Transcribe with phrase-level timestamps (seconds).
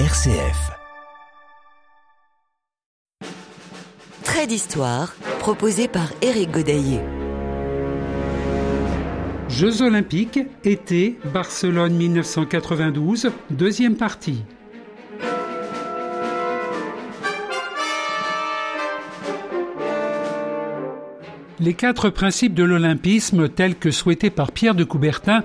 [0.00, 0.72] RCF.
[4.24, 6.98] Trait d'histoire proposé par Éric Godaillé.
[9.48, 14.42] Jeux olympiques, été, Barcelone 1992, deuxième partie.
[21.60, 25.44] Les quatre principes de l'olympisme tels que souhaités par Pierre de Coubertin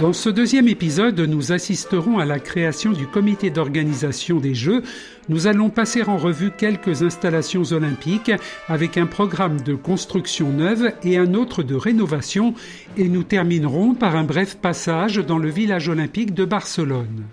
[0.00, 4.82] Dans ce deuxième épisode, nous assisterons à la création du comité d'organisation des Jeux.
[5.30, 8.32] Nous allons passer en revue quelques installations olympiques
[8.68, 12.52] avec un programme de construction neuve et un autre de rénovation
[12.98, 17.24] et nous terminerons par un bref passage dans le village olympique de Barcelone.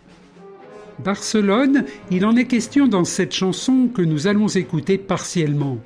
[1.00, 5.78] Barcelone, il en est question dans cette chanson que nous allons écouter partiellement.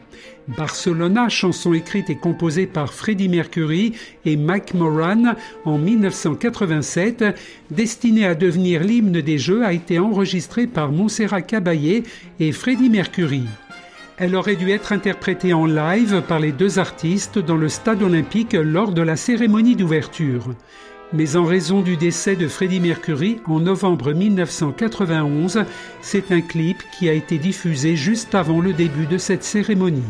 [0.47, 3.93] Barcelona, chanson écrite et composée par Freddie Mercury
[4.25, 5.35] et Mike Moran
[5.65, 7.25] en 1987,
[7.71, 12.03] destinée à devenir l'hymne des Jeux, a été enregistrée par Montserrat Caballé
[12.39, 13.43] et Freddie Mercury.
[14.17, 18.53] Elle aurait dû être interprétée en live par les deux artistes dans le stade olympique
[18.53, 20.55] lors de la cérémonie d'ouverture
[21.13, 25.65] mais en raison du décès de Freddie Mercury en novembre 1991,
[26.01, 30.03] c'est un clip qui a été diffusé juste avant le début de cette cérémonie.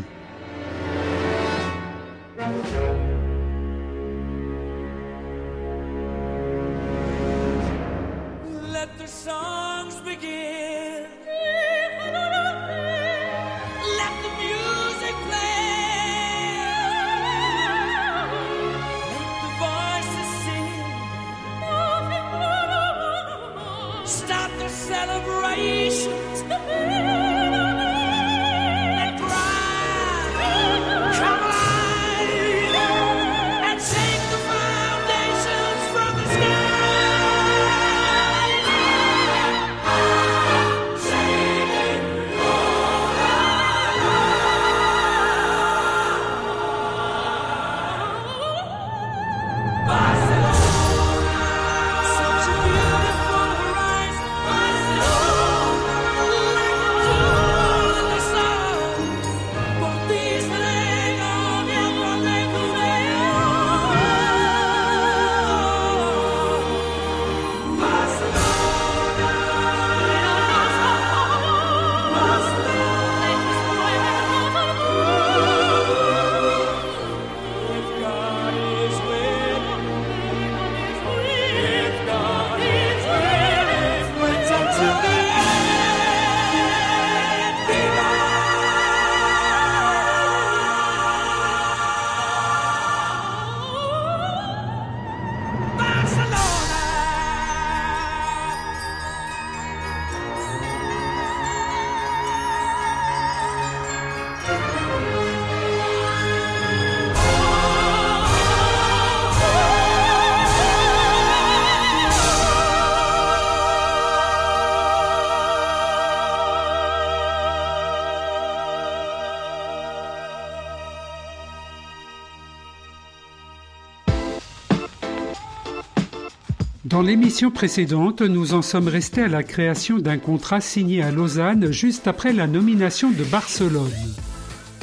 [126.98, 131.70] Dans l'émission précédente, nous en sommes restés à la création d'un contrat signé à Lausanne
[131.70, 133.92] juste après la nomination de Barcelone.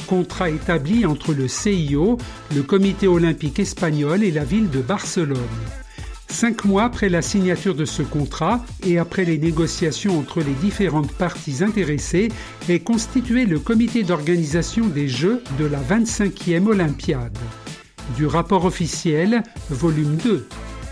[0.08, 2.18] Contrat établi entre le CIO,
[2.56, 5.36] le Comité olympique espagnol et la ville de Barcelone.
[6.30, 11.12] Cinq mois après la signature de ce contrat et après les négociations entre les différentes
[11.12, 12.30] parties intéressées,
[12.70, 17.38] est constitué le comité d'organisation des Jeux de la 25e Olympiade.
[18.16, 20.48] Du rapport officiel, volume 2,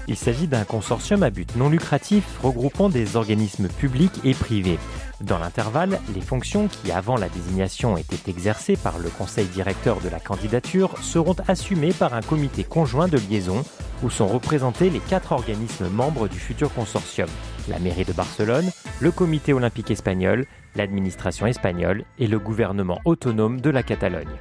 [0.07, 4.79] il s'agit d'un consortium à but non lucratif regroupant des organismes publics et privés.
[5.21, 10.09] Dans l'intervalle, les fonctions qui avant la désignation étaient exercées par le conseil directeur de
[10.09, 13.63] la candidature seront assumées par un comité conjoint de liaison
[14.03, 17.29] où sont représentés les quatre organismes membres du futur consortium,
[17.69, 20.45] la mairie de Barcelone, le comité olympique espagnol,
[20.75, 24.39] l'administration espagnole et le gouvernement autonome de la Catalogne.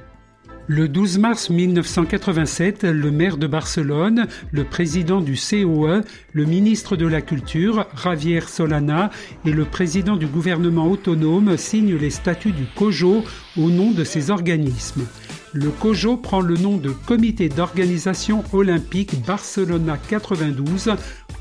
[0.67, 6.01] Le 12 mars 1987, le maire de Barcelone, le président du COE,
[6.31, 9.09] le ministre de la Culture, Javier Solana,
[9.45, 13.25] et le président du gouvernement autonome signent les statuts du COJO
[13.57, 15.05] au nom de ces organismes.
[15.51, 20.91] Le COJO prend le nom de Comité d'organisation olympique Barcelona 92,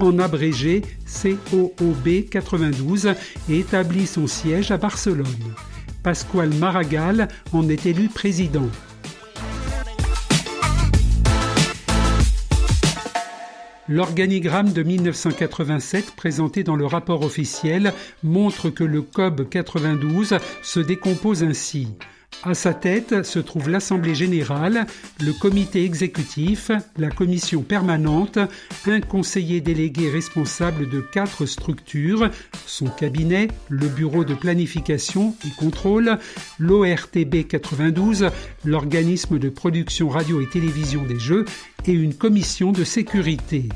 [0.00, 0.82] en abrégé
[1.22, 3.14] COOB 92,
[3.48, 5.26] et établit son siège à Barcelone.
[6.02, 8.68] Pascual Maragall en est élu président.
[13.92, 17.92] L'organigramme de 1987 présenté dans le rapport officiel
[18.22, 21.88] montre que le COB 92 se décompose ainsi.
[22.44, 24.86] À sa tête se trouve l'Assemblée générale,
[25.20, 28.36] le comité exécutif, la commission permanente,
[28.86, 32.30] un conseiller délégué responsable de quatre structures,
[32.66, 36.18] son cabinet, le bureau de planification et contrôle,
[36.58, 38.30] l'ORTB 92,
[38.64, 41.44] l'organisme de production radio et télévision des jeux,
[41.86, 43.68] et une commission de sécurité.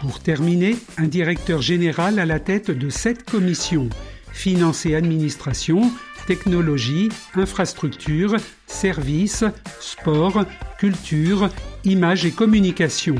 [0.00, 3.90] Pour terminer, un directeur général à la tête de cette commission,
[4.32, 5.90] finance et administration,
[6.24, 8.36] technologie, infrastructure,
[8.66, 9.44] services,
[9.80, 10.44] sport,
[10.78, 11.48] culture,
[11.84, 13.16] images et communication.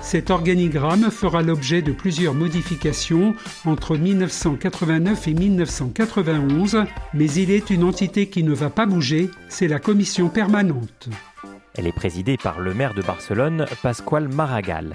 [0.00, 7.84] Cet organigramme fera l'objet de plusieurs modifications entre 1989 et 1991, mais il est une
[7.84, 11.08] entité qui ne va pas bouger, c'est la commission permanente.
[11.74, 14.94] Elle est présidée par le maire de Barcelone, Pascual Maragall.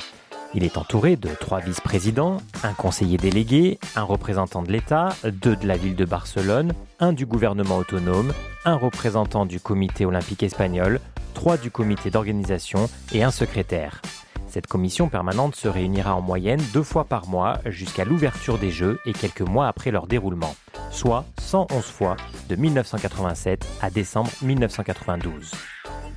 [0.55, 5.67] Il est entouré de trois vice-présidents, un conseiller délégué, un représentant de l'État, deux de
[5.67, 8.33] la ville de Barcelone, un du gouvernement autonome,
[8.63, 10.99] un représentant du comité olympique espagnol,
[11.33, 14.01] trois du comité d'organisation et un secrétaire.
[14.47, 18.99] Cette commission permanente se réunira en moyenne deux fois par mois jusqu'à l'ouverture des Jeux
[19.07, 20.55] et quelques mois après leur déroulement,
[20.91, 22.15] soit 111 fois
[22.49, 25.51] de 1987 à décembre 1992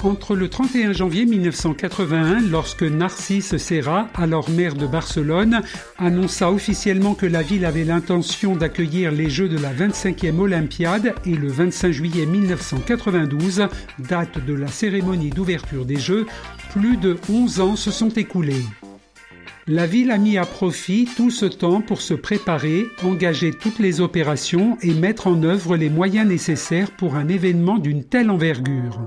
[0.02, 5.62] entre le 31 janvier 1981, lorsque Narcisse Serra, alors maire de Barcelone,
[5.98, 11.34] annonça officiellement que la ville avait l'intention d'accueillir les Jeux de la 25e Olympiade et
[11.34, 16.26] le 25 juillet 1992, date de la cérémonie d'ouverture des Jeux,
[16.72, 18.64] plus de 11 ans se sont écoulés.
[19.68, 24.00] La ville a mis à profit tout ce temps pour se préparer, engager toutes les
[24.00, 29.00] opérations et mettre en œuvre les moyens nécessaires pour un événement d'une telle envergure.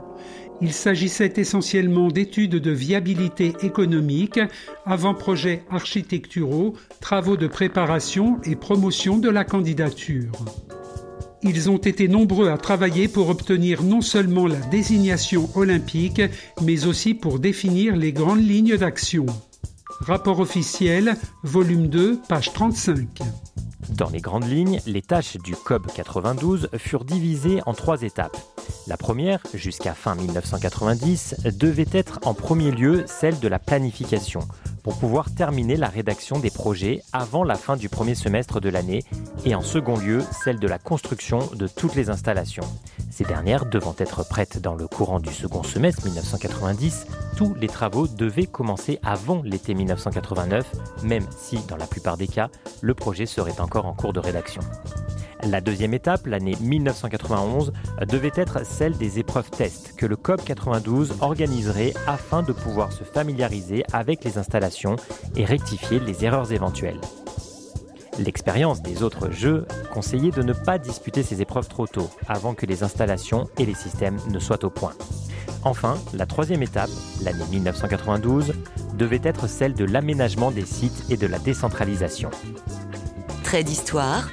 [0.62, 4.40] Il s'agissait essentiellement d'études de viabilité économique,
[4.86, 10.34] avant-projets architecturaux, travaux de préparation et promotion de la candidature.
[11.42, 16.22] Ils ont été nombreux à travailler pour obtenir non seulement la désignation olympique,
[16.62, 19.26] mais aussi pour définir les grandes lignes d'action.
[20.02, 23.20] Rapport officiel, volume 2, page 35.
[23.88, 28.38] Dans les grandes lignes, les tâches du COB 92 furent divisées en trois étapes.
[28.88, 34.42] La première, jusqu'à fin 1990, devait être en premier lieu celle de la planification,
[34.84, 39.04] pour pouvoir terminer la rédaction des projets avant la fin du premier semestre de l'année,
[39.46, 42.68] et en second lieu celle de la construction de toutes les installations.
[43.20, 47.06] Ces dernières devant être prêtes dans le courant du second semestre 1990,
[47.36, 52.48] tous les travaux devaient commencer avant l'été 1989, même si, dans la plupart des cas,
[52.80, 54.62] le projet serait encore en cours de rédaction.
[55.44, 57.74] La deuxième étape, l'année 1991,
[58.08, 63.04] devait être celle des épreuves tests que le COP 92 organiserait afin de pouvoir se
[63.04, 64.96] familiariser avec les installations
[65.36, 67.02] et rectifier les erreurs éventuelles.
[68.20, 72.66] L'expérience des autres jeux conseillait de ne pas disputer ces épreuves trop tôt, avant que
[72.66, 74.94] les installations et les systèmes ne soient au point.
[75.64, 76.90] Enfin, la troisième étape,
[77.24, 78.54] l'année 1992,
[78.98, 82.30] devait être celle de l'aménagement des sites et de la décentralisation.
[83.44, 84.30] Trait d'histoire,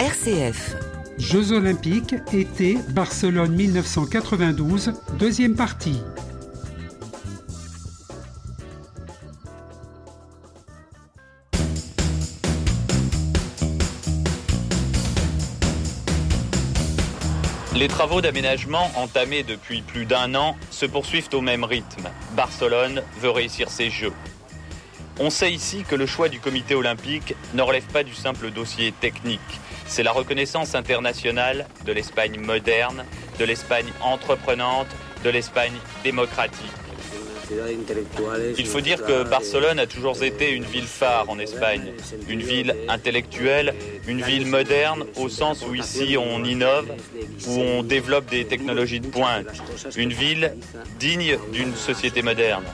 [0.00, 0.76] RCF.
[1.16, 6.00] Jeux olympiques, été, Barcelone 1992, deuxième partie.
[17.80, 22.10] Les travaux d'aménagement entamés depuis plus d'un an se poursuivent au même rythme.
[22.32, 24.12] Barcelone veut réussir ses Jeux.
[25.18, 28.92] On sait ici que le choix du comité olympique ne relève pas du simple dossier
[28.92, 29.40] technique.
[29.86, 33.06] C'est la reconnaissance internationale de l'Espagne moderne,
[33.38, 34.88] de l'Espagne entreprenante,
[35.24, 36.79] de l'Espagne démocratique.
[38.58, 41.92] Il faut dire que Barcelone a toujours été une ville phare en Espagne,
[42.28, 43.74] une ville intellectuelle,
[44.06, 46.88] une ville moderne au sens où ici on innove,
[47.48, 49.48] où on développe des technologies de pointe,
[49.96, 50.54] une ville
[50.98, 52.64] digne d'une société moderne.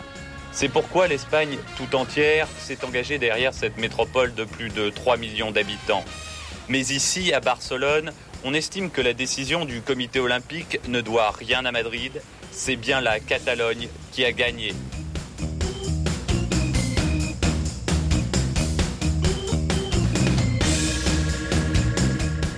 [0.52, 5.50] C'est pourquoi l'Espagne tout entière s'est engagée derrière cette métropole de plus de 3 millions
[5.50, 6.04] d'habitants.
[6.68, 8.10] Mais ici, à Barcelone,
[8.44, 12.22] on estime que la décision du comité olympique ne doit rien à Madrid,
[12.56, 14.72] c'est bien la Catalogne qui a gagné.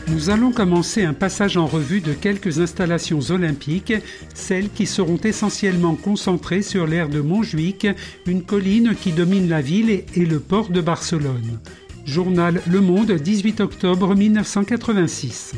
[0.07, 3.93] Nous allons commencer un passage en revue de quelques installations olympiques,
[4.35, 7.89] celles qui seront essentiellement concentrées sur l'aire de Montjuic,
[8.27, 11.59] une colline qui domine la ville et le port de Barcelone.
[12.05, 15.55] Journal Le Monde, 18 octobre 1986.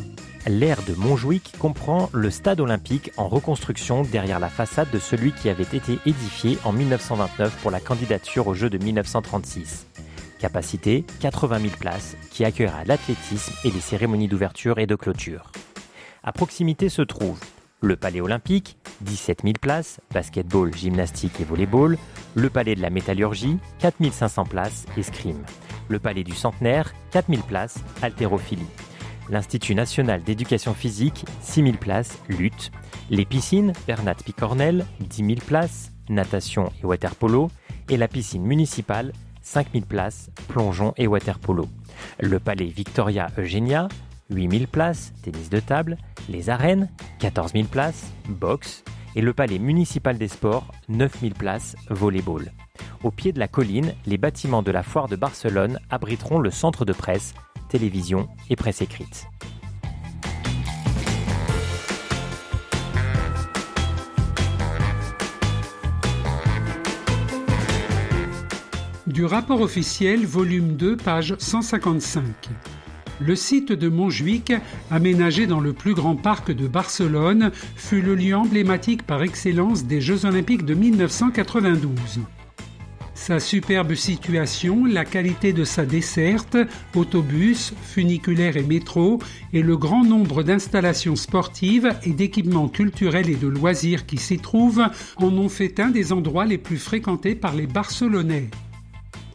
[0.46, 5.50] L'aire de Montjuic comprend le stade olympique en reconstruction derrière la façade de celui qui
[5.50, 9.86] avait été édifié en 1929 pour la candidature aux Jeux de 1936.
[10.38, 15.52] Capacité 80 000 places qui accueillera l'athlétisme et les cérémonies d'ouverture et de clôture.
[16.24, 17.38] À proximité se trouve
[17.82, 21.98] le Palais olympique, 17 000 places, basketball, gymnastique et volleyball,
[22.34, 25.44] le Palais de la métallurgie, 4 500 places, escrime,
[25.88, 28.66] le Palais du Centenaire, 4 000 places, haltérophilie,
[29.30, 32.70] l'Institut national d'éducation physique, 6 000 places, lutte,
[33.10, 37.50] les piscines, Bernat Picornel, 10 000 places, natation et waterpolo,
[37.88, 41.68] et la piscine municipale, 5 000 places, plongeon et waterpolo.
[42.18, 43.88] Le palais Victoria Eugenia,
[44.30, 45.96] 8000 places, tennis de table,
[46.28, 46.88] les arènes,
[47.20, 48.84] 14 000 places, boxe,
[49.16, 52.52] et le palais municipal des sports, 9000 places, volleyball.
[53.02, 56.84] Au pied de la colline, les bâtiments de la foire de Barcelone abriteront le centre
[56.84, 57.34] de presse,
[57.70, 59.28] télévision et presse écrite.
[69.06, 72.22] Du rapport officiel, volume 2, page 155.
[73.18, 74.52] Le site de Montjuic,
[74.90, 80.00] aménagé dans le plus grand parc de Barcelone, fut le lieu emblématique par excellence des
[80.00, 82.20] Jeux olympiques de 1992.
[83.20, 86.56] Sa superbe situation, la qualité de sa desserte,
[86.96, 89.18] autobus, funiculaire et métro,
[89.52, 94.86] et le grand nombre d'installations sportives et d'équipements culturels et de loisirs qui s'y trouvent
[95.18, 98.48] en ont fait un des endroits les plus fréquentés par les Barcelonais.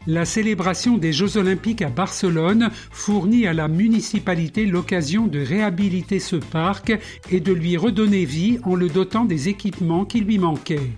[0.08, 6.36] La célébration des Jeux olympiques à Barcelone fournit à la municipalité l'occasion de réhabiliter ce
[6.36, 6.92] parc
[7.30, 10.90] et de lui redonner vie en le dotant des équipements qui lui manquaient.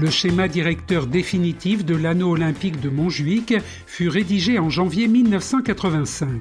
[0.00, 3.52] Le schéma directeur définitif de l'anneau olympique de Montjuic
[3.86, 6.40] fut rédigé en janvier 1985.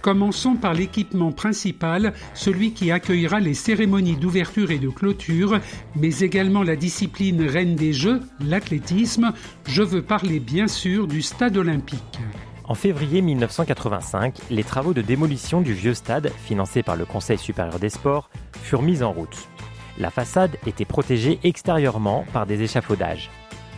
[0.00, 5.60] Commençons par l'équipement principal, celui qui accueillera les cérémonies d'ouverture et de clôture,
[5.94, 9.32] mais également la discipline reine des Jeux, l'athlétisme.
[9.68, 12.18] Je veux parler bien sûr du stade olympique.
[12.64, 17.78] En février 1985, les travaux de démolition du vieux stade, financés par le Conseil supérieur
[17.78, 18.28] des sports,
[18.60, 19.51] furent mis en route.
[19.98, 23.30] La façade était protégée extérieurement par des échafaudages.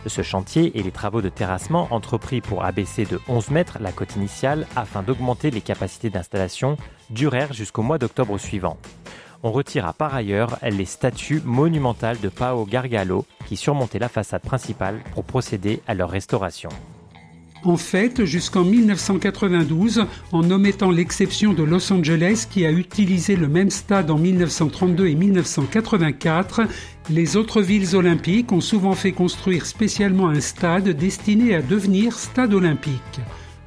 [0.07, 4.15] Ce chantier et les travaux de terrassement entrepris pour abaisser de 11 mètres la côte
[4.15, 6.77] initiale afin d'augmenter les capacités d'installation
[7.09, 8.77] durèrent jusqu'au mois d'octobre suivant.
[9.43, 15.01] On retira par ailleurs les statues monumentales de Pao Gargalo qui surmontaient la façade principale
[15.13, 16.69] pour procéder à leur restauration.
[17.65, 23.71] En fait, jusqu'en 1992, en omettant l'exception de Los Angeles qui a utilisé le même
[23.71, 26.61] stade en 1932 et 1984,
[27.09, 32.53] les autres villes olympiques ont souvent fait construire spécialement un stade destiné à devenir stade
[32.53, 33.19] olympique.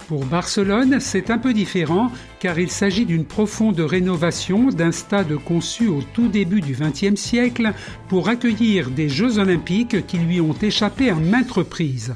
[0.08, 2.10] Pour Barcelone, c'est un peu différent
[2.40, 7.74] car il s'agit d'une profonde rénovation d'un stade conçu au tout début du XXe siècle
[8.08, 12.14] pour accueillir des Jeux olympiques qui lui ont échappé à maintes reprises.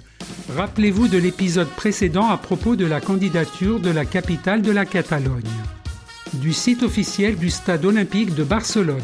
[0.56, 5.42] Rappelez-vous de l'épisode précédent à propos de la candidature de la capitale de la Catalogne.
[6.32, 9.02] Du site officiel du Stade olympique de Barcelone.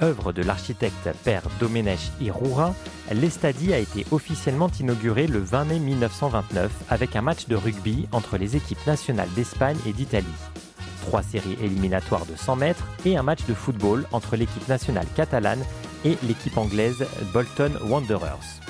[0.00, 2.74] Œuvre de l'architecte Père Domenech Iroura,
[3.12, 8.36] l'Estadi a été officiellement inauguré le 20 mai 1929 avec un match de rugby entre
[8.36, 10.26] les équipes nationales d'Espagne et d'Italie.
[11.02, 15.62] Trois séries éliminatoires de 100 mètres et un match de football entre l'équipe nationale catalane
[16.04, 18.60] et l'équipe anglaise Bolton Wanderers.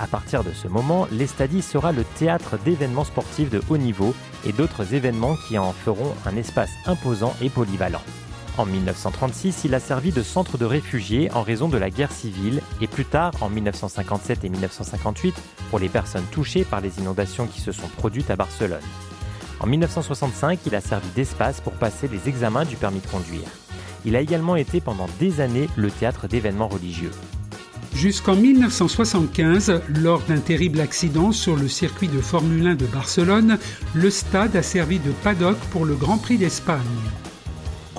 [0.00, 4.14] À partir de ce moment, l'Estadie sera le théâtre d'événements sportifs de haut niveau
[4.46, 8.02] et d'autres événements qui en feront un espace imposant et polyvalent.
[8.58, 12.60] En 1936, il a servi de centre de réfugiés en raison de la guerre civile
[12.80, 15.34] et plus tard, en 1957 et 1958,
[15.70, 18.80] pour les personnes touchées par les inondations qui se sont produites à Barcelone.
[19.60, 23.48] En 1965, il a servi d'espace pour passer les examens du permis de conduire.
[24.04, 27.12] Il a également été pendant des années le théâtre d'événements religieux.
[27.94, 33.58] Jusqu'en 1975, lors d'un terrible accident sur le circuit de Formule 1 de Barcelone,
[33.94, 36.78] le stade a servi de paddock pour le Grand Prix d'Espagne.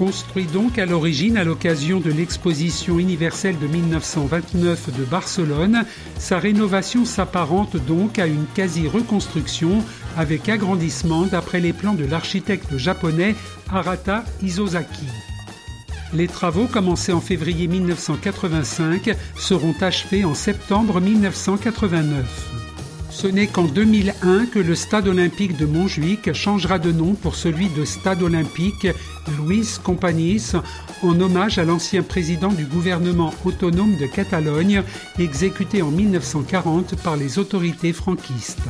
[0.02, 5.86] Construit donc à l'origine à l'occasion de l'exposition universelle de 1929 de Barcelone,
[6.18, 9.86] sa rénovation s'apparente donc à une quasi-reconstruction
[10.18, 13.36] avec agrandissement d'après les plans de l'architecte japonais
[13.72, 15.06] Arata Isozaki.
[16.16, 22.71] Les travaux commencés en février 1985 seront achevés en septembre 1989.
[23.22, 27.70] Ce n'est qu'en 2001 que le stade olympique de Montjuic changera de nom pour celui
[27.70, 28.88] de Stade olympique
[29.46, 30.54] Luis Companys
[31.04, 34.82] en hommage à l'ancien président du gouvernement autonome de Catalogne
[35.20, 38.68] exécuté en 1940 par les autorités franquistes.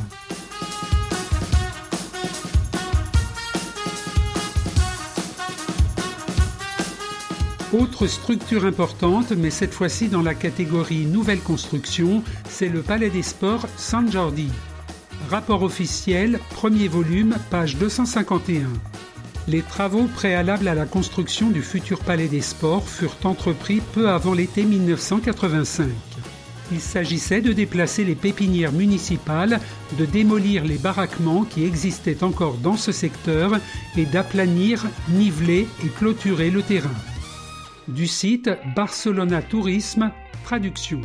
[7.72, 13.22] Autre structure importante, mais cette fois-ci dans la catégorie nouvelle construction, c'est le Palais des
[13.22, 14.50] Sports San Jordi.
[15.30, 18.68] Rapport officiel, premier volume, page 251.
[19.48, 24.34] Les travaux préalables à la construction du futur Palais des Sports furent entrepris peu avant
[24.34, 25.88] l'été 1985.
[26.72, 29.60] Il s'agissait de déplacer les pépinières municipales,
[29.98, 33.52] de démolir les baraquements qui existaient encore dans ce secteur
[33.96, 36.90] et d'aplanir, niveler et clôturer le terrain
[37.88, 40.10] du site Barcelona Tourisme,
[40.44, 41.00] traduction.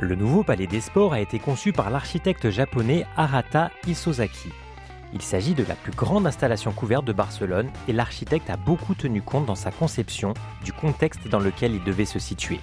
[0.00, 4.48] Le nouveau palais des sports a été conçu par l'architecte japonais Arata Isozaki.
[5.12, 9.22] Il s'agit de la plus grande installation couverte de Barcelone et l'architecte a beaucoup tenu
[9.22, 12.60] compte dans sa conception du contexte dans lequel il devait se situer.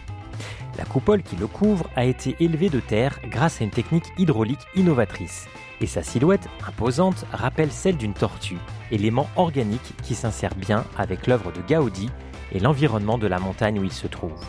[0.78, 4.66] La coupole qui le couvre a été élevée de terre grâce à une technique hydraulique
[4.76, 5.48] innovatrice.
[5.82, 8.58] Et sa silhouette imposante rappelle celle d'une tortue,
[8.92, 12.10] élément organique qui s'insère bien avec l'œuvre de Gaudi
[12.52, 14.40] et l'environnement de la montagne où il se trouve.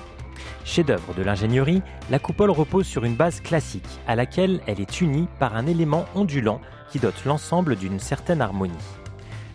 [0.64, 5.26] Chef-d'œuvre de l'ingénierie, la coupole repose sur une base classique à laquelle elle est unie
[5.38, 8.75] par un élément ondulant qui dote l'ensemble d'une certaine harmonie.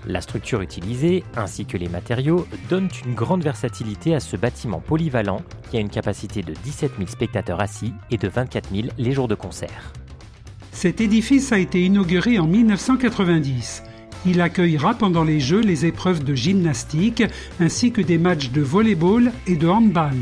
[0.06, 5.42] La structure utilisée, ainsi que les matériaux, donnent une grande versatilité à ce bâtiment polyvalent
[5.70, 9.28] qui a une capacité de 17 000 spectateurs assis et de 24 000 les jours
[9.28, 9.94] de concert.
[10.72, 13.84] Cet édifice a été inauguré en 1990.
[14.26, 17.24] Il accueillera pendant les Jeux les épreuves de gymnastique
[17.60, 20.16] ainsi que des matchs de volleyball et de handball.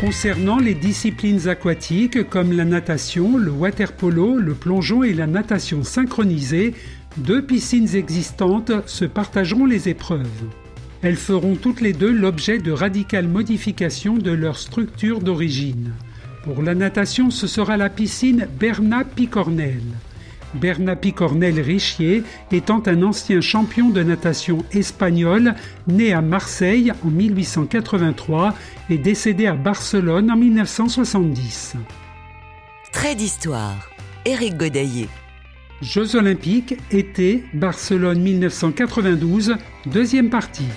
[0.00, 5.84] Concernant les disciplines aquatiques comme la natation, le water polo, le plongeon et la natation
[5.84, 6.74] synchronisée,
[7.18, 10.26] deux piscines existantes se partageront les épreuves.
[11.02, 15.92] Elles feront toutes les deux l'objet de radicales modifications de leur structure d'origine.
[16.44, 19.82] Pour la natation, ce sera la piscine Bernat Picornel.
[20.54, 25.54] Bernat Picornel Richier étant un ancien champion de natation espagnol
[25.88, 28.54] né à Marseille en 1883
[28.90, 31.76] et décédé à Barcelone en 1970.
[32.92, 33.90] Trait d'histoire.
[34.24, 35.08] Éric Godaillé.
[35.80, 40.68] Jeux olympiques, été, Barcelone 1992, deuxième partie.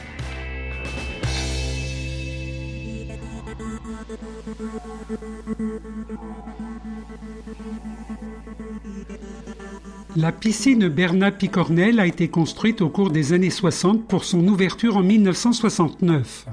[10.16, 14.98] La piscine Bernat Picornel a été construite au cours des années 60 pour son ouverture
[14.98, 16.46] en 1969.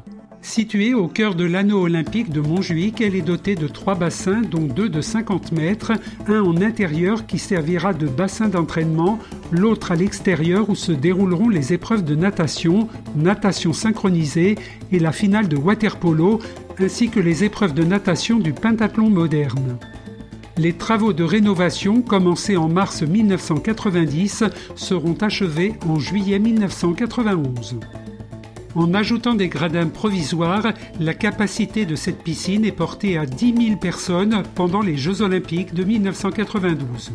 [0.45, 4.67] Située au cœur de l'anneau olympique de Montjuic, elle est dotée de trois bassins, dont
[4.67, 5.93] deux de 50 mètres,
[6.27, 9.21] un en intérieur qui servira de bassin d'entraînement,
[9.53, 14.57] l'autre à l'extérieur où se dérouleront les épreuves de natation, natation synchronisée
[14.91, 16.41] et la finale de water polo,
[16.81, 19.79] ainsi que les épreuves de natation du pentathlon moderne.
[20.59, 27.77] Les travaux de rénovation commencés en mars 1990 seront achevés en juillet 1991.
[28.75, 33.77] En ajoutant des gradins provisoires, la capacité de cette piscine est portée à 10 000
[33.77, 37.13] personnes pendant les Jeux olympiques de 1992.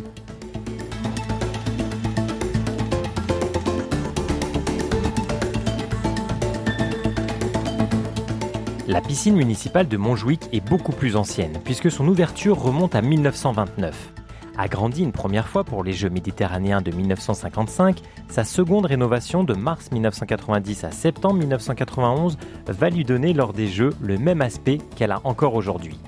[8.98, 14.12] La piscine municipale de Montjuic est beaucoup plus ancienne, puisque son ouverture remonte à 1929.
[14.58, 19.92] Agrandie une première fois pour les Jeux méditerranéens de 1955, sa seconde rénovation de mars
[19.92, 25.22] 1990 à septembre 1991 va lui donner lors des Jeux le même aspect qu'elle a
[25.26, 26.00] encore aujourd'hui.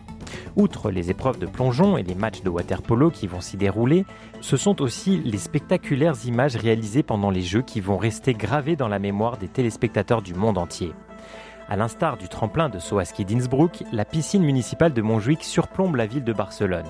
[0.56, 4.04] Outre les épreuves de plongeon et les matchs de water polo qui vont s'y dérouler,
[4.42, 8.88] ce sont aussi les spectaculaires images réalisées pendant les Jeux qui vont rester gravées dans
[8.88, 10.92] la mémoire des téléspectateurs du monde entier.
[11.70, 16.24] À l'instar du tremplin de Soaski d'Innsbruck, la piscine municipale de Montjuic surplombe la ville
[16.24, 16.88] de Barcelone.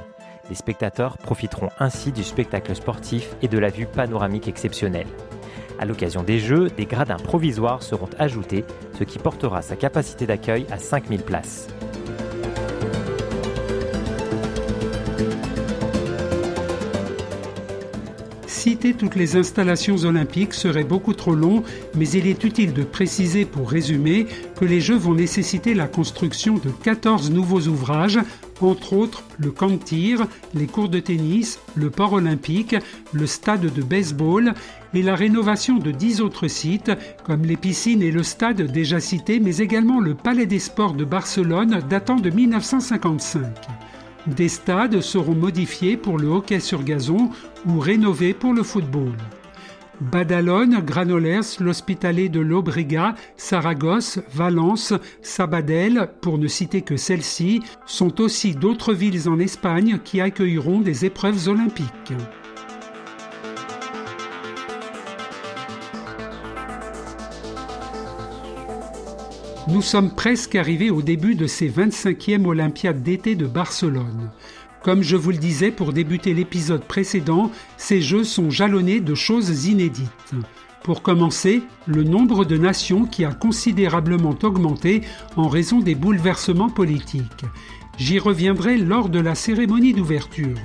[0.47, 5.07] Les spectateurs profiteront ainsi du spectacle sportif et de la vue panoramique exceptionnelle.
[5.79, 8.63] À l'occasion des Jeux, des gradins provisoires seront ajoutés,
[8.97, 11.67] ce qui portera sa capacité d'accueil à 5000 places.
[18.79, 21.63] Toutes les installations olympiques serait beaucoup trop long,
[21.95, 24.25] mais il est utile de préciser pour résumer
[24.57, 28.19] que les Jeux vont nécessiter la construction de 14 nouveaux ouvrages,
[28.61, 32.75] entre autres le camp de tir, les cours de tennis, le port olympique,
[33.11, 34.53] le stade de baseball
[34.93, 36.91] et la rénovation de 10 autres sites
[37.25, 41.03] comme les piscines et le stade déjà cités, mais également le Palais des Sports de
[41.03, 43.43] Barcelone datant de 1955.
[44.35, 47.29] Des stades seront modifiés pour le hockey sur gazon
[47.65, 49.13] ou rénovés pour le football.
[50.01, 58.55] Badalone, Granollers, l'Hospitalet de Lobrega, Saragosse, Valence, Sabadell, pour ne citer que celles-ci, sont aussi
[58.55, 62.13] d'autres villes en Espagne qui accueilleront des épreuves olympiques.
[69.71, 74.31] Nous sommes presque arrivés au début de ces 25e Olympiades d'été de Barcelone.
[74.81, 79.67] Comme je vous le disais pour débuter l'épisode précédent, ces Jeux sont jalonnés de choses
[79.67, 80.33] inédites.
[80.83, 85.01] Pour commencer, le nombre de nations qui a considérablement augmenté
[85.35, 87.45] en raison des bouleversements politiques.
[87.99, 90.57] J'y reviendrai lors de la cérémonie d'ouverture.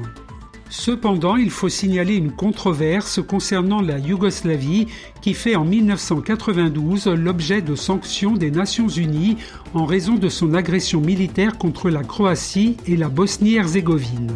[0.76, 4.88] Cependant, il faut signaler une controverse concernant la Yougoslavie
[5.20, 9.36] qui fait en 1992 l'objet de sanctions des Nations Unies
[9.72, 14.32] en raison de son agression militaire contre la Croatie et la Bosnie-Herzégovine.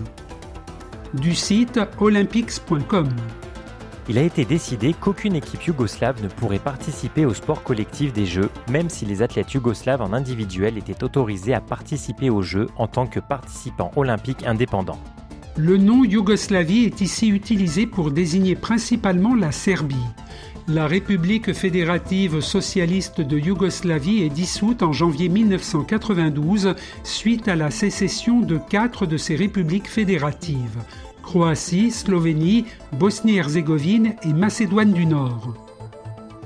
[1.12, 3.08] Du site olympics.com.
[4.08, 8.48] Il a été décidé qu'aucune équipe yougoslave ne pourrait participer au sport collectif des Jeux,
[8.70, 13.08] même si les athlètes yougoslaves en individuel étaient autorisés à participer aux Jeux en tant
[13.08, 15.00] que participants olympiques indépendants.
[15.58, 19.96] Le nom Yougoslavie est ici utilisé pour désigner principalement la Serbie.
[20.68, 28.38] La République fédérative socialiste de Yougoslavie est dissoute en janvier 1992 suite à la sécession
[28.38, 30.78] de quatre de ces républiques fédératives
[31.24, 35.67] Croatie, Slovénie, Bosnie-Herzégovine et Macédoine du Nord.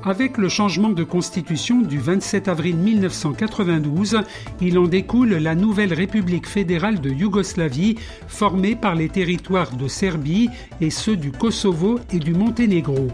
[0.05, 4.23] Avec le changement de constitution du 27 avril 1992,
[4.61, 7.95] il en découle la nouvelle République fédérale de Yougoslavie,
[8.27, 13.09] formée par les territoires de Serbie et ceux du Kosovo et du Monténégro.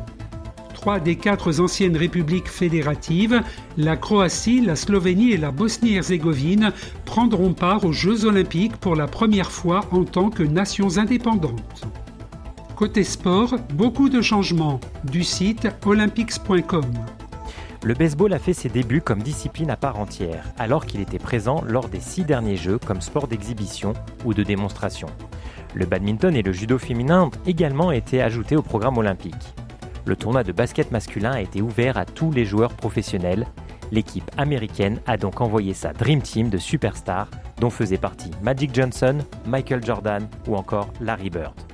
[0.72, 3.42] Trois des quatre anciennes républiques fédératives,
[3.76, 6.72] la Croatie, la Slovénie et la Bosnie-Herzégovine,
[7.04, 11.86] prendront part aux Jeux olympiques pour la première fois en tant que nations indépendantes.
[12.78, 16.84] Côté sport, beaucoup de changements du site olympics.com.
[17.82, 21.60] Le baseball a fait ses débuts comme discipline à part entière, alors qu'il était présent
[21.66, 25.08] lors des six derniers Jeux comme sport d'exhibition ou de démonstration.
[25.74, 29.54] Le badminton et le judo féminin ont également été ajoutés au programme olympique.
[30.04, 33.48] Le tournoi de basket masculin a été ouvert à tous les joueurs professionnels.
[33.90, 39.18] L'équipe américaine a donc envoyé sa Dream Team de superstars, dont faisaient partie Magic Johnson,
[39.46, 41.67] Michael Jordan ou encore Larry Bird.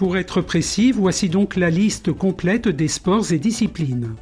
[0.00, 4.14] Pour être précis, voici donc la liste complète des sports et disciplines.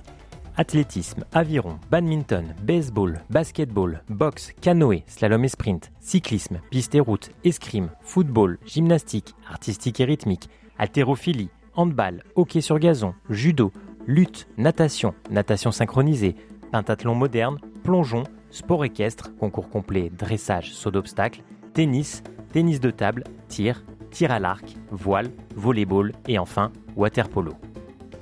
[0.56, 7.90] Athlétisme, aviron, badminton, baseball, basketball, boxe, canoë, slalom et sprint, cyclisme, piste et route, escrime,
[8.00, 13.70] football, gymnastique, artistique et rythmique, haltérophilie, handball, hockey sur gazon, judo,
[14.04, 16.34] lutte, natation, natation synchronisée,
[16.72, 23.84] pentathlon moderne, plongeon, sport équestre, concours complet, dressage, saut d'obstacle, tennis, tennis de table, tir,
[24.10, 27.52] tir à l'arc, voile, volleyball et enfin water polo.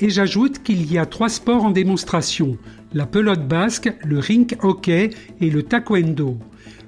[0.01, 2.59] Et j'ajoute qu'il y a trois sports en démonstration
[2.93, 6.39] la pelote basque, le rink hockey et le taekwondo.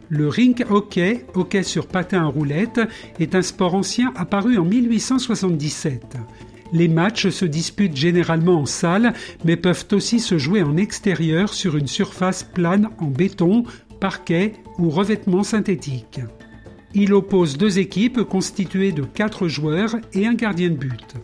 [0.08, 2.80] Le rink hockey, hockey sur patin à roulettes,
[3.20, 6.16] est un sport ancien apparu en 1877.
[6.72, 9.12] Les matchs se disputent généralement en salle,
[9.44, 13.64] mais peuvent aussi se jouer en extérieur sur une surface plane en béton,
[14.00, 16.20] parquet ou revêtement synthétique.
[16.94, 21.14] Il oppose deux équipes constituées de quatre joueurs et un gardien de but.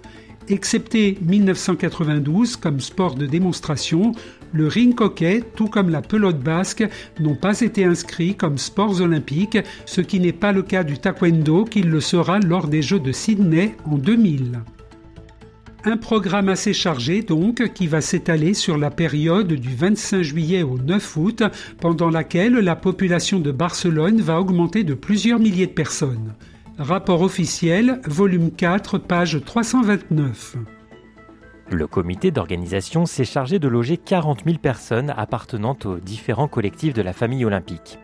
[0.49, 4.13] Excepté 1992 comme sport de démonstration,
[4.53, 6.87] le ring hockey, tout comme la pelote basque,
[7.19, 11.65] n'ont pas été inscrits comme sports olympiques, ce qui n'est pas le cas du taekwondo
[11.65, 14.61] qui le sera lors des Jeux de Sydney en 2000.
[15.87, 20.79] Un programme assez chargé donc qui va s'étaler sur la période du 25 juillet au
[20.79, 21.43] 9 août
[21.79, 26.33] pendant laquelle la population de Barcelone va augmenter de plusieurs milliers de personnes.
[26.79, 30.57] Rapport officiel, volume 4, page 329.
[31.71, 37.03] Le comité d'organisation s'est chargé de loger 40 000 personnes appartenant aux différents collectifs de
[37.03, 37.99] la famille olympique.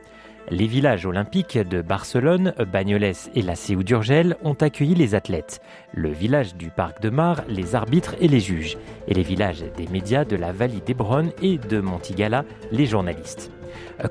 [0.51, 5.61] Les villages olympiques de Barcelone, Bagnoles et la Seu d'Urgel ont accueilli les athlètes,
[5.95, 9.87] le village du Parc de Mar, les arbitres et les juges, et les villages des
[9.87, 13.53] médias de la Vallée d'Hebron et de Montigala, les journalistes.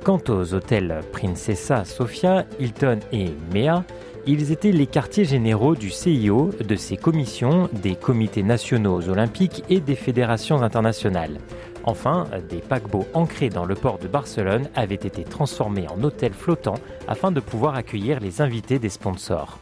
[0.05, 3.83] Quant aux hôtels Princesa Sofia, Hilton et Mea,
[4.25, 9.79] Ils étaient les quartiers généraux du CIO, de ses commissions, des comités nationaux olympiques et
[9.79, 11.39] des fédérations internationales.
[11.83, 16.79] Enfin, des paquebots ancrés dans le port de Barcelone avaient été transformés en hôtels flottants
[17.07, 19.59] afin de pouvoir accueillir les invités des sponsors.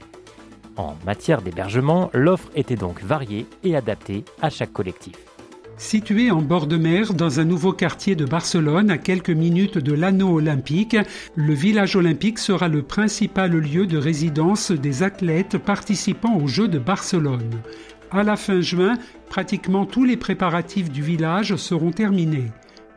[0.77, 5.15] En matière d'hébergement, l'offre était donc variée et adaptée à chaque collectif.
[5.79, 9.93] Situé en bord de mer dans un nouveau quartier de Barcelone à quelques minutes de
[9.93, 10.97] l'anneau olympique,
[11.35, 16.79] le village olympique sera le principal lieu de résidence des athlètes participant aux Jeux de
[16.79, 17.51] Barcelone.
[18.11, 18.97] À la fin juin,
[19.29, 22.51] pratiquement tous les préparatifs du village seront terminés.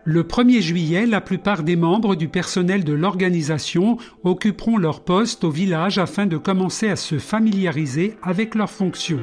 [0.04, 5.50] Le 1er juillet, la plupart des membres du personnel de l'organisation occuperont leur poste au
[5.50, 9.20] village afin de commencer à se familiariser avec leurs fonctions.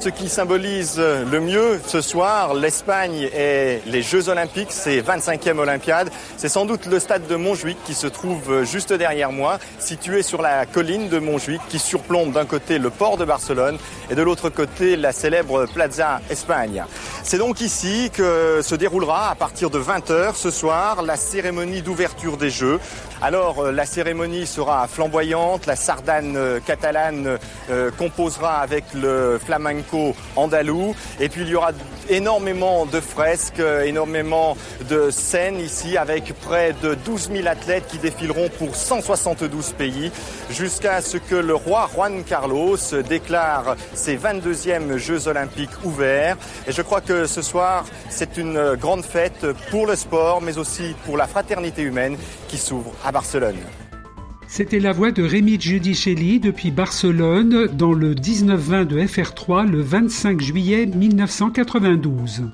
[0.00, 6.08] Ce qui symbolise le mieux ce soir, l'Espagne et les Jeux Olympiques, c'est 25e Olympiade.
[6.38, 10.40] C'est sans doute le stade de Montjuic qui se trouve juste derrière moi, situé sur
[10.40, 13.76] la colline de Montjuic qui surplombe d'un côté le port de Barcelone
[14.10, 16.82] et de l'autre côté la célèbre Plaza Espagne.
[17.22, 22.38] C'est donc ici que se déroulera à partir de 20h ce soir la cérémonie d'ouverture
[22.38, 22.80] des Jeux.
[23.22, 27.38] Alors la cérémonie sera flamboyante, la sardane catalane
[27.98, 30.94] composera avec le flamenco andalou.
[31.20, 31.72] Et puis il y aura
[32.10, 34.56] énormément de fresques, énormément
[34.88, 40.10] de scènes ici avec près de 12 000 athlètes qui défileront pour 172 pays
[40.50, 42.76] jusqu'à ce que le roi Juan Carlos
[43.08, 49.04] déclare ses 22e Jeux olympiques ouverts et je crois que ce soir c'est une grande
[49.04, 52.16] fête pour le sport mais aussi pour la fraternité humaine
[52.48, 53.58] qui s'ouvre à Barcelone.
[54.52, 60.40] C'était la voix de Rémi Giudicelli depuis Barcelone dans le 19-20 de FR3 le 25
[60.40, 62.50] juillet 1992.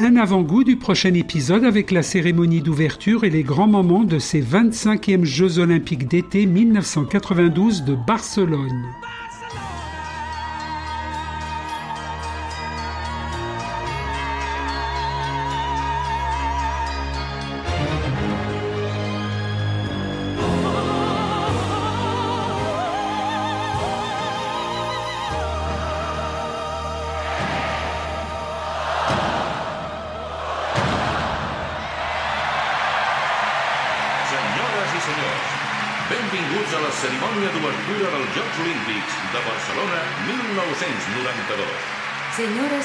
[0.00, 4.42] Un avant-goût du prochain épisode avec la cérémonie d'ouverture et les grands moments de ces
[4.42, 8.84] 25e Jeux olympiques d'été 1992 de Barcelone.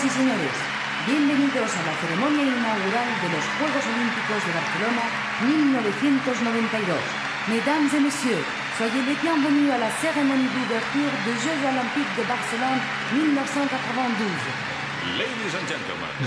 [0.06, 0.54] Y señores,
[1.08, 5.04] bienvenidos a la ceremonia inaugural de los Juegos Olímpicos de Barcelona
[5.41, 6.94] 1992.
[7.50, 8.46] Mesdames et messieurs,
[8.78, 12.82] soyez les bienvenus à la cérémonie d'ouverture des Jeux Olympiques de Barcelone
[13.18, 14.75] 1992.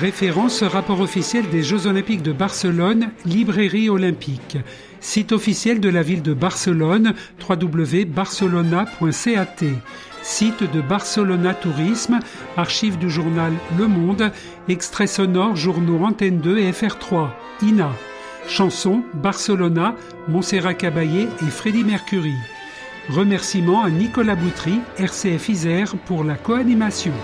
[0.00, 4.58] Référence rapport officiel des Jeux Olympiques de Barcelone, Librairie Olympique.
[5.00, 7.14] Site officiel de la ville de Barcelone,
[7.48, 9.56] www.barcelona.cat.
[10.22, 12.20] Site de Barcelona Tourisme,
[12.56, 14.30] archives du journal Le Monde,
[14.68, 17.28] extrait sonore journaux Antenne 2 et FR3,
[17.62, 17.90] INA.
[18.46, 19.94] Chanson Barcelona,
[20.28, 22.34] Montserrat Caballé et Freddie Mercury.
[23.08, 27.14] Remerciements à Nicolas Boutry, RCF Isère pour la co-animation.